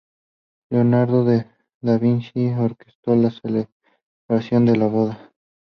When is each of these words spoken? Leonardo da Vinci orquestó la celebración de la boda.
Leonardo 0.71 1.23
da 1.23 1.97
Vinci 1.99 2.51
orquestó 2.57 3.15
la 3.15 3.29
celebración 3.29 4.65
de 4.65 4.75
la 4.75 4.87
boda. 4.87 5.31